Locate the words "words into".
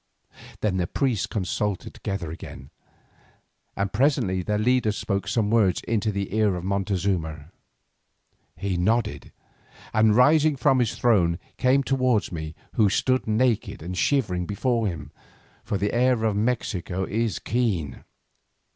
5.51-6.11